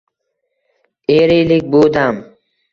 [1.17, 2.21] eriylik bu dam.